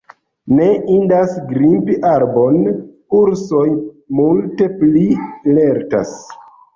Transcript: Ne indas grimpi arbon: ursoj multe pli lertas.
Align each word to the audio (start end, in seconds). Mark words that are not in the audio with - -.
Ne 0.59 0.67
indas 0.93 1.33
grimpi 1.49 1.97
arbon: 2.11 2.57
ursoj 3.19 3.65
multe 4.21 4.67
pli 4.81 5.03
lertas. 5.59 6.15